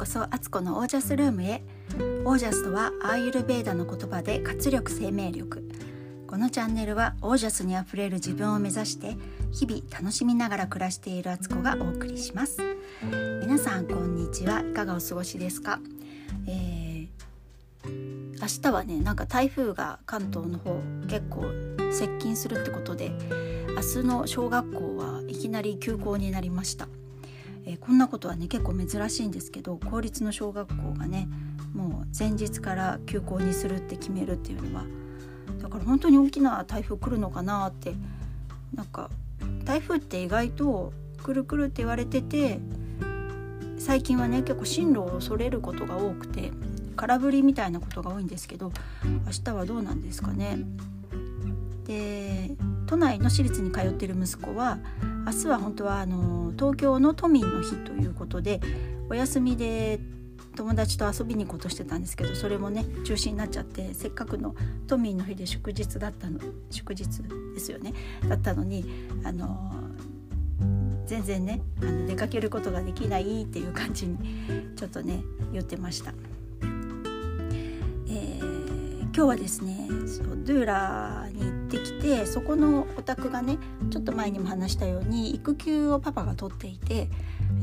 [0.00, 1.62] こそアツコのオージャスルームへ。
[2.24, 5.68] オージャスとはアーユルベーダの言葉で活力生命力。
[6.26, 9.18] このチャンネルはオージャスにあふれる自分を目指して
[9.52, 12.62] 日々楽しみながら暮らしているアツコがお送りします。
[13.42, 14.60] 皆さんこんにちは。
[14.60, 15.80] いかがお過ごしですか、
[16.48, 21.42] えー、明日はねなんか台風が関東の方結構
[21.92, 23.12] 接近するってことで
[23.76, 26.88] 明日の小学校はいきなり休校になりました。
[27.70, 31.28] えー、こんなことはね結構珍しいんですけど公立の小学校がね
[31.72, 34.84] もう前日から休校にするって決めるっていうのは
[35.62, 37.94] だから本当に大きな台風来るのかなって
[38.74, 39.08] なんか
[39.64, 42.58] 台風って意外とくるくるって言われてて
[43.78, 46.50] 最近はね結構進路をそれることが多くて
[46.96, 48.72] 空振りみたいなことが多いんですけど
[49.04, 50.58] 明日はどうなんですかね。
[51.86, 52.50] で
[52.86, 54.78] 都内の私立に通ってる息子は
[55.26, 58.60] 明日は本当はあの東京の都民の日ということで
[59.08, 60.00] お休みで
[60.56, 64.54] 友達と遊びに行こうとしてたんですけどそれもね中止になっちゃってせっかくの
[64.86, 66.40] 都民の日で祝日だったの
[66.70, 67.06] 祝日
[67.54, 67.94] ですよね
[68.28, 68.84] だったのに
[69.24, 69.72] あの
[71.06, 74.18] 全然ねあの出かけることができないっていう感じに
[74.76, 76.12] ちょっとね言ってました。
[78.08, 83.58] えー、今日はですねそうドゥーラにってきてそこのお宅がね
[83.90, 87.08] ちょっと前にも話したように育休をパパが取っていて、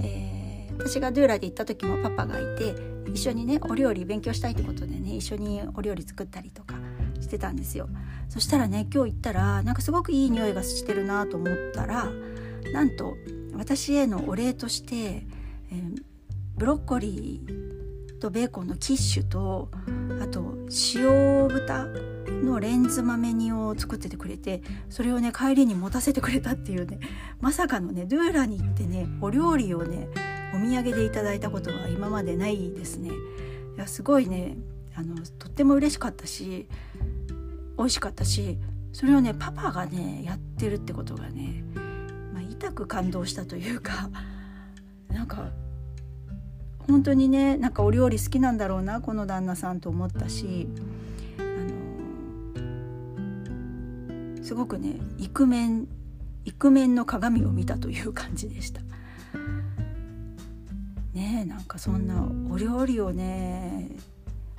[0.02, 2.75] えー、私がドゥーラで行った時もパパがいて
[3.11, 6.75] 一緒にねお料理勉強したいってことでね一緒にお料理作ったりとか
[7.19, 7.89] してたんですよ。
[8.30, 12.09] そしたらね今日行ったらなんかすごくいい匂いがしてるなと思ったら
[12.73, 13.16] なんと
[13.55, 16.03] 私へのお礼として、えー、
[16.58, 19.69] ブロッコリーとベーコンのキッシュと
[20.21, 20.53] あと
[20.95, 21.88] 塩豚
[22.30, 27.00] のレンズ豆煮を作っててくれてそれをね帰りに持たせてくれたっていうね
[27.42, 30.08] まさかのねドゥーラに行ってねお料理をね
[30.53, 33.10] お土産でいただいたことは今までないですね。
[33.10, 34.58] いやすごいね
[34.95, 36.67] あのとっても嬉しかったし
[37.77, 38.58] 美味しかったし
[38.92, 41.64] それをねパパがねやってるってことがね、
[42.33, 44.09] まあ、痛く感動したというか
[45.09, 45.52] なんか
[46.88, 50.67] 本当にねなんかお料理好きなんだろうなこの旦那さんと思ったし
[54.47, 55.89] すごくねイクメン
[56.45, 58.80] イクメンの鏡を見たという感じでした。
[61.13, 63.89] ねなんかそんなお料理をね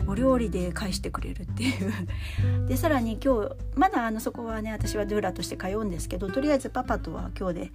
[0.07, 7.73] お料理で返してくれるっていうでさらに今日まだあのそこはね私はドゥーラとして通うんですけどとりあえずパパとは今日で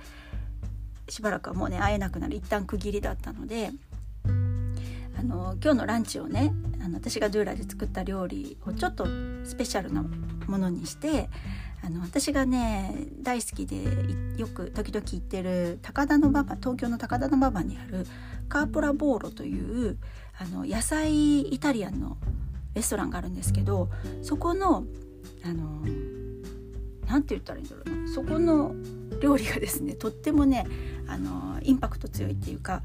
[1.09, 3.72] しばらくはもうね会えなくなる一旦区切りだったので
[5.18, 6.53] あの今日のランチをね
[6.84, 9.07] あの私がドゥーラで作った料理をちょっと
[9.45, 10.03] スペシャルな
[10.47, 11.30] ものにして
[11.86, 13.76] あの私がね大好きで
[14.38, 18.08] よく時々行ってる高田馬場東京の高田馬場にある
[18.48, 19.98] カーポラボーロという
[20.40, 22.18] あの野菜イタリアンの
[22.74, 23.90] レストランがあるんですけど
[24.22, 24.86] そこの
[25.44, 25.82] あの
[27.08, 28.08] なんて言ったらいいんだろうな。
[28.14, 28.74] そこの
[29.22, 30.66] 料理がですねとってもね
[31.08, 32.82] あのインパクト強いっていうか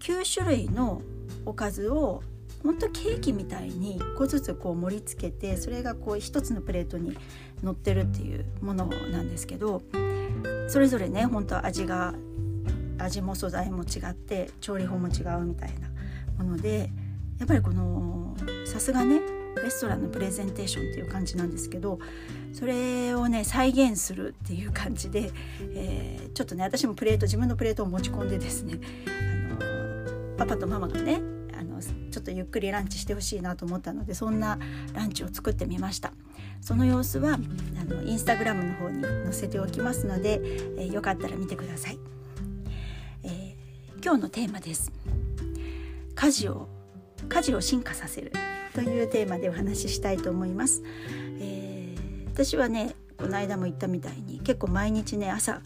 [0.00, 1.02] 9種類の
[1.46, 2.22] おかずを
[2.62, 7.16] ほんとケーキみたいに1個ずつこう盛り付けてそれがこう一つのプレートに
[7.62, 9.82] 乗ってるっていうものなんですけど
[10.68, 12.14] それぞれね本当味が
[12.98, 15.88] 味も素材も違って調理法も違うみたいな
[16.42, 16.90] もので
[17.38, 18.36] やっぱりこの
[18.66, 19.20] さすがね
[19.62, 21.98] レストランのプレゼンテーションっていう感じなんですけど
[22.52, 25.30] それをね再現するっていう感じで、
[25.74, 31.38] えー、ちょっとね私もプレート自分のプレートを持ち込んでですねあのパパとママがね
[32.07, 34.58] ちょっとゆっくりランチしてほしいなと思ったのでそんな
[34.92, 36.12] ランチを作ってみました。
[36.60, 37.38] その様子は
[37.80, 40.40] あのインスタグラムの方に載せておきますので、
[40.76, 41.98] えー、よかったら見てください、
[43.22, 44.92] えー、今日のテーマです。
[46.14, 46.68] 家事を
[47.28, 48.32] 家事を進化させる。
[48.74, 50.82] というテーマでお話ししたいと思います、
[51.40, 55.62] えー、私はねこの間も言ったみたいに結構毎日ね朝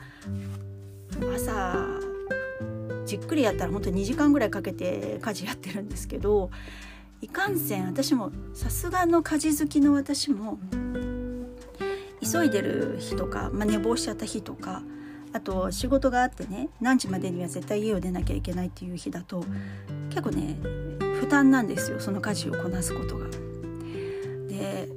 [1.36, 2.11] 朝
[3.12, 6.50] じっくりやったら本当に2時間ぐらいかけて家事やってるんですけど
[7.20, 10.58] いかんせん私もさすがの家事好きの私も
[12.22, 14.82] 急いでる日とか、まあ、寝坊しちゃった日とか
[15.34, 19.44] あと仕事があってね何時までには絶対家を出なきゃいけないっていう日だと
[20.08, 20.56] 結構ね
[21.20, 23.26] 負担なんですよその家事をこなすことが。
[24.48, 24.88] で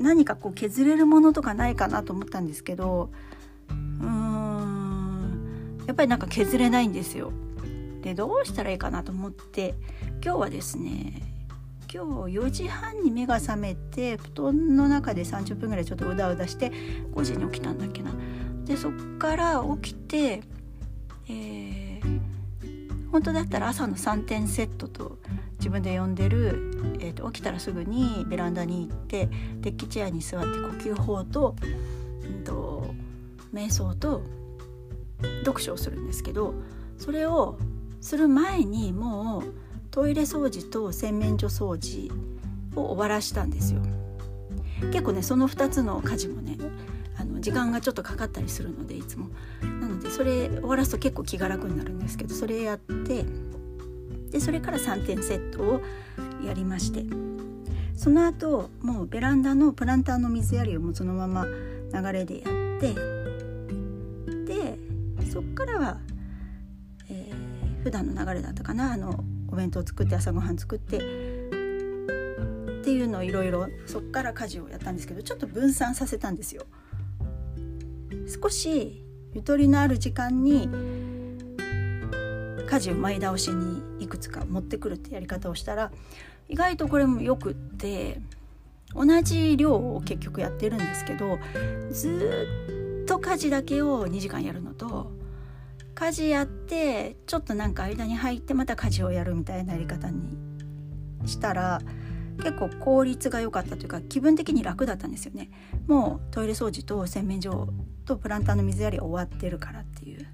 [0.00, 3.10] 何かこう削れるものとかないかなと思ったんですけど
[5.90, 7.32] やっぱりなんか削れないんですよ。
[8.02, 9.74] でどうしたらいいかなと思って
[10.24, 11.20] 今日はですね
[11.92, 16.70] 今日4時半に目が覚めて布団の中で30分ぐらいちょっとうだうだして
[17.12, 18.12] 5時に起きたんだっけな。
[18.66, 20.42] でそっから起きて、
[21.28, 22.20] えー、
[23.10, 25.18] 本当だったら朝の3点セットと
[25.58, 26.70] 自分で呼んでる、
[27.00, 29.28] えーと、起きたらすぐにベランダに行って
[29.60, 31.56] デッキチェアに座って呼吸法と,、
[32.22, 32.94] うんと、
[33.52, 34.22] 瞑想と
[35.40, 36.54] 読書をするんですけど
[36.98, 37.58] それを
[38.00, 39.52] する前にもう
[39.90, 42.10] トイレ掃除と洗面所掃除
[42.76, 43.80] を終わらしたんですよ。
[44.92, 46.56] 結構ねその2つの家事もね
[47.16, 49.28] あの時間がちょっとかかったりするのでいつも
[49.62, 53.26] なのでそれ終わらすと結構気が楽になるんですけどそれやって
[54.30, 55.82] でそれから3点セットを
[56.46, 57.04] やりまして
[57.94, 63.19] その後もうベランダのプランターの水やりをもうそのまま流れでやって
[65.40, 65.96] そっからは、
[67.08, 76.66] えー、普段の流れだったかなあのお弁当作って朝ごはん作ってっていうのをいろいろそっから家事をやったんですけどちょっと分散させたんですよ。
[78.42, 79.02] 少し
[79.32, 80.68] ゆとりのある時間に
[82.68, 85.90] 家事を前倒しにいくつか持ってくるってやり方をしたら
[86.50, 88.20] 意外とこれもよくって
[88.94, 91.38] 同じ量を結局やってるんですけど
[91.90, 95.19] ずっと家事だけを2時間やるのと
[96.00, 100.38] 家事やってちょっとなんか間に入ってまた家事をやるみたいなやり方に
[101.26, 101.82] したら
[102.38, 105.50] 結構効率が良かったというか気分的に楽だったんですよね。
[105.86, 107.68] もうトイレ掃除と洗面所
[108.06, 110.26] とプランターの水やり終わってるからっていう。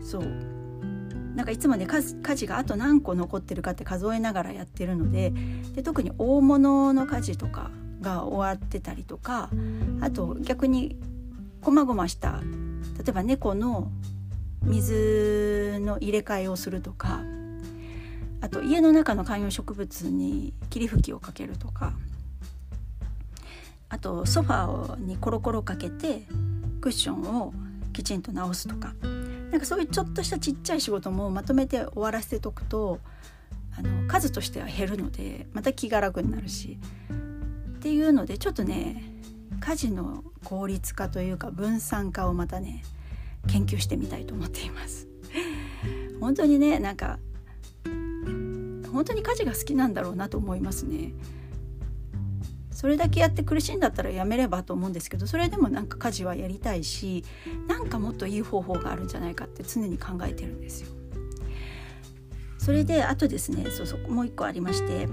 [0.00, 0.22] そう。
[1.34, 5.32] なんかいつもね家事があと何個残ってるかって数えながらやってるので
[5.74, 9.50] で特に大物の家事とかが終わってたりとか
[10.02, 11.00] あと逆に
[11.62, 12.42] こまごました
[12.98, 13.90] 例えば猫の
[14.62, 17.20] 水の入れ替えをするとか
[18.40, 21.92] あと家の中の観葉植物に霧吹きをかけるとか
[23.88, 26.22] あとソファーにコロコロかけて
[26.80, 27.52] クッションを
[27.92, 28.94] きちんと直すとか
[29.50, 33.00] なんかそういうちょっとしたちっちゃい仕事もまとめて終わらせておくと
[33.78, 36.78] あの数としては減るのでまた気が楽になるし
[37.76, 39.02] っていうのでちょっとね
[39.62, 42.82] 家事の効率化というか分散化をまたね
[43.46, 45.06] 研究してみたいと思っています
[46.20, 47.20] 本当にねなんか
[48.92, 51.14] 本当に家事が好きなんだろうなと思いますね
[52.72, 57.24] それだけやって苦しいんだったらやめればと思うんですけどそれでもなんか家事はやりたいし
[57.68, 60.88] なんかもっといい方法があるんじゃないかって常に考えてるんですよ。
[62.58, 65.08] それであとですねそうそうもう一個ありまして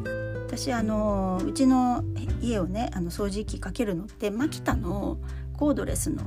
[0.49, 2.03] 私あのうちの
[2.41, 5.19] 家をねあの掃除機かけるのってマキタの
[5.55, 6.23] コードレスの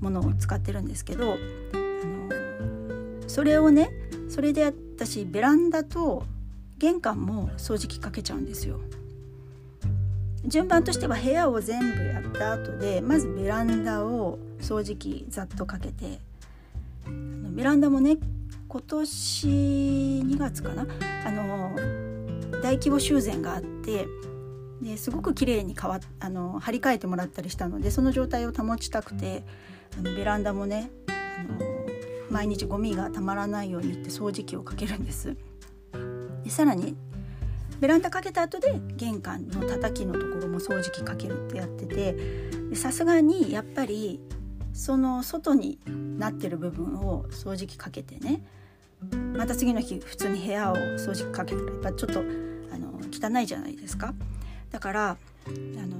[0.00, 1.36] ものを使ってるんですけどあ
[1.76, 3.92] のそれをね
[4.28, 6.24] それで私ベランダと
[6.78, 8.80] 玄関も掃除機かけちゃうんですよ。
[10.44, 16.18] 順番としては部屋を全部やった後でまずベランダを掃除機ざっとかけて
[17.06, 18.16] ベランダもね
[18.66, 20.84] 今年2月かな？
[21.24, 21.71] あの
[22.62, 24.06] 大規模修繕があって
[24.80, 29.44] ですごく綺麗に変わあの張り替えてもらったりしたのでその状態を保ちたくて
[29.98, 31.58] あのベランダもねあの
[32.30, 35.36] 毎日ゴミがたまらないようにって掃除機をかけるんです。
[36.44, 36.96] でさらに
[37.78, 44.20] ベランダかけた後で玄関の叩きのところも掃除機かけるってやっててさすがにやっぱり
[44.72, 45.78] その外に
[46.18, 48.44] なってる部分を掃除機かけてね
[49.36, 54.14] また次の日普通に部屋を掃除機かけたらやっぱちょっとあの汚いじゃないですか。
[54.70, 55.96] だからあの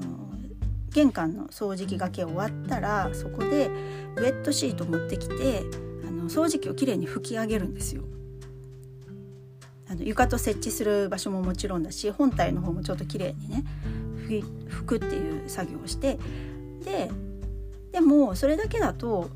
[0.91, 3.69] 玄関の掃除機がけ終わったらそこで
[4.17, 5.62] ウェットシート持ってきて
[6.07, 8.02] あの掃除機をきれいに拭き上げるんですよ。
[9.88, 13.64] あの床と設置する場所ももちろんだし本体の方もちょっと綺麗にね
[14.26, 16.19] 拭くっていう作業をして
[16.85, 17.11] で
[17.93, 19.29] でもそれだけだと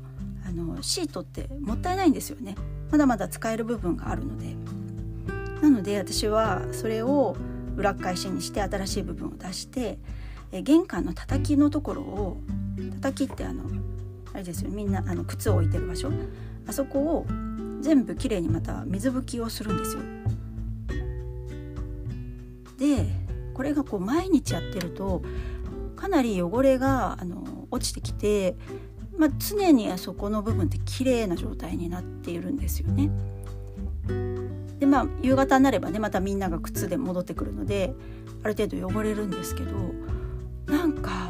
[0.47, 2.55] あのシートってもったいないんですよね
[2.89, 4.55] まだまだ使える部分があるので
[5.61, 7.35] なので私はそれを
[7.75, 9.97] 裏返しにして新しい部分を出して
[10.51, 12.37] え玄関の叩きのところを
[12.95, 13.63] 叩きってあの
[14.33, 16.11] あれですよみんなあの靴を置いてる場所
[16.67, 17.25] あそこを
[17.81, 20.01] 全部きれいにまた水拭きをするんですよ
[22.77, 23.05] で
[23.53, 25.21] これがこう毎日やってると
[25.95, 28.55] かなり汚れがあの落ちてきて、
[29.17, 33.09] まあ、常にあそこの部分って綺麗な状態になっているんですよね。
[34.79, 37.93] でまあ夕方になればねまたみんなが靴で戻ってくるので
[38.43, 39.71] ある程度汚れるんですけど
[40.67, 41.29] なんか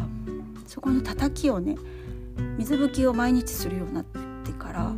[0.66, 1.78] そこの叩きをね
[2.58, 4.94] 水拭きを毎日するようになってから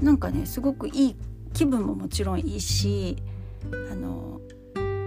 [0.00, 1.16] なんかねすごくいい
[1.52, 3.16] 気分ももちろんいいし
[3.90, 4.40] あの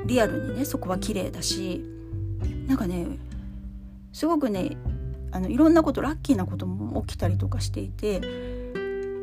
[0.06, 1.84] リアルにねそこは綺麗だし
[2.68, 3.08] なんかね
[4.12, 4.78] すごくね
[5.32, 8.20] あのいろんなことラッキーなことも起きたりとかしていて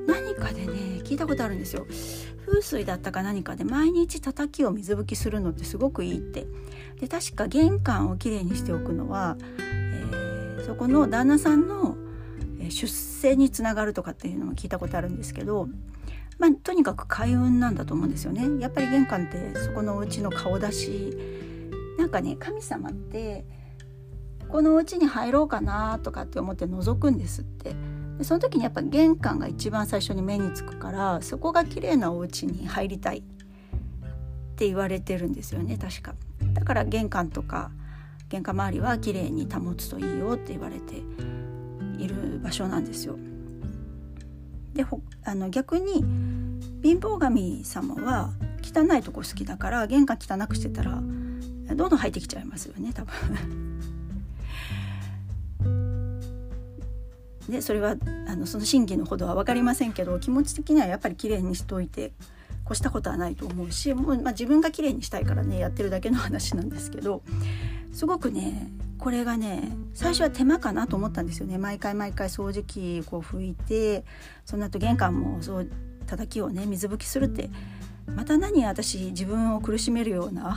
[0.06, 1.88] 何かでね聞いたことあるんですよ。
[2.46, 6.46] 風水だったか何かで毎日叩きを水拭きするのってすごくいいって。
[7.00, 11.96] で確か玄関をきれいにしておくのは、えー、そこの旦那さんの
[12.68, 15.68] 出世につながるとかっていうのも聞いたことあるんですけど、
[16.38, 18.60] まあ、とにかく開運なんだと思うんですよね。
[18.60, 21.16] やっぱり玄関ってそこのお家の顔だし
[21.98, 23.44] なんかね神様って
[24.48, 27.74] このお家に入ろうかなとかって思って覗くんですって。
[28.20, 33.22] でその時にやっぱ玄関が一番最初に目につくからそこが綺麗なお家に入りたいっ
[34.56, 36.14] て言われてるんですよね確か。
[36.52, 37.70] だから玄関とか
[38.28, 40.96] 玄関周りは綺麗に保つといいよって言われて
[41.96, 43.16] いる場所なんですよ。
[44.74, 44.84] で
[45.24, 46.04] あの逆に
[46.82, 53.69] 貧乏神様は汚いとこ好きだから玄関汚くしてたらどんどん入ってきちゃいますよね多分。
[57.50, 62.12] でそれはあのその真偽のほどは分かりませんけど気持ち的にはやっぱり綺麗にしといて
[62.66, 67.22] 越したことはないと思うしもう、まあ、自分が綺麗にしたいからねやってるだけの話なんですけど
[67.92, 71.56] すごくねこれがね最初は手間かなと思ったんですよね。
[71.56, 74.04] 毎回毎回掃除機こう拭いて
[74.44, 75.70] その後玄関もそう
[76.06, 77.50] 叩きをね水拭きするって。
[78.14, 80.56] また何私自分を苦しめるような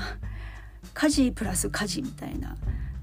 [0.93, 2.57] 家事プラス家事みたいな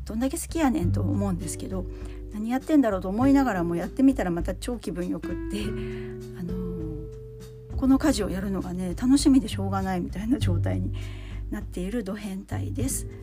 [0.04, 1.84] どんだけ好きやねんと思うんですけど
[2.32, 5.64] 何やってんだろうと思いながらもやってみたらまた超気分よくって
[6.38, 6.54] あの
[7.76, 10.92] この家事をやるのがね楽しみでしょうがないみたいな状態に
[11.50, 13.06] なっているド変態です。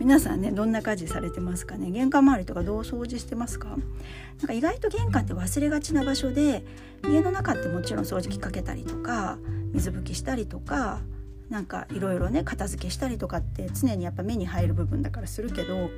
[0.00, 1.90] 皆さんねどんな家事されてますかね？
[1.90, 3.68] 玄関周りとかどう掃除してますか？
[3.68, 6.64] なんか意外と玄関って忘れがちな場所で
[7.08, 9.38] 家の中ってもちろん掃除機かけたりとか
[9.72, 11.00] 水拭きしたりとか
[11.48, 15.90] なんかいろいろね片付けしたりとかって常にやっぱ目に入る部分だからするけど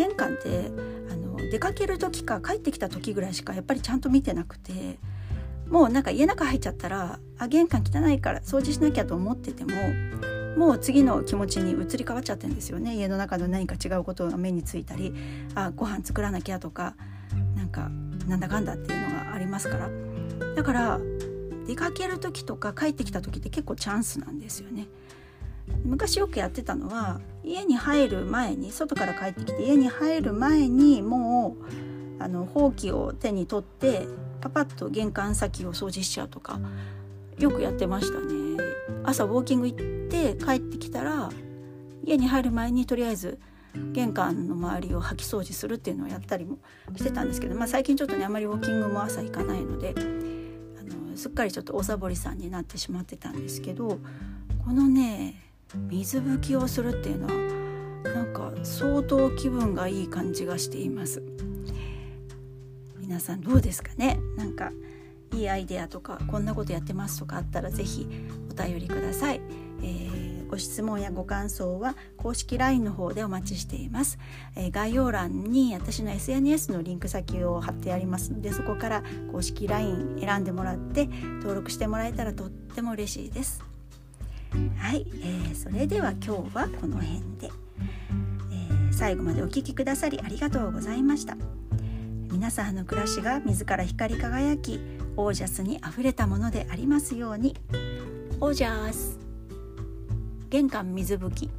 [0.00, 0.70] 玄関って
[1.12, 4.98] あの出かける時か帰ってきた時ぐらいしかやっぱりちゃんと見てなくて
[5.68, 9.72] もうなんか家の中入っちゃったらあ玄関汚いから掃除しなきゃと思ってても
[10.56, 15.14] もう次の気持ちに移り変わっちゃってるんですよね家の中の何か違うことが目についたり
[15.54, 16.94] あご飯作らなきゃとか
[17.54, 17.90] なんか
[18.26, 19.90] なんだかんだっていうのがありますから
[20.56, 20.98] だから
[21.66, 24.88] 出かける時とか帰ってきた時って結構チャンスなんですよね。
[25.84, 31.56] 昔よくやってたのは家に入る前に外から帰ってきて家に入る前にも
[32.18, 34.06] うあのほうきを手に取って
[34.40, 36.60] パパッと玄関先を掃除しちゃうとか
[37.38, 38.40] よくやってましたね。
[39.04, 39.78] 朝ウォーキング行っ
[40.08, 41.30] て帰ってきたら
[42.04, 43.38] 家に入る前にとりあえず
[43.92, 46.58] 玄関の周りを掃き掃除するっていうのをやったりも
[46.96, 50.00] してたんですけど、まあ、最近ちょっとねあまりウォーキングも朝行かないのであ
[50.82, 53.98] のすっかりちょっとおサボりさんになってしまってたんですけど
[54.64, 61.22] このね水拭きをするっていうのはなんか相当気分がいい感じがしています。
[62.98, 64.18] 皆さんどうですかね？
[64.36, 64.72] なんか
[65.34, 68.06] いいアイデアとかこんなことやってますとかあったら是非
[68.50, 69.40] お便りください、
[69.82, 74.18] えー、ご質問やご感想は公式 LINE の方でお待ちしています、
[74.56, 81.06] えー、概要欄に私の SNS のリンク先を貼ってありますのでそこから公式 LINE 選んでもらって
[81.38, 83.69] 登録してもらえたらとっても嬉しいです。
[84.76, 91.36] はい、えー、それでは今日はこの辺で、えー、最後までお聴きくださりありがとうございました。
[92.30, 94.80] 皆さんの暮らしが自ら光り輝き
[95.16, 97.56] オージャスにあふれたものでありますように。
[98.40, 99.18] オージャス。
[100.48, 101.50] 玄関水拭き。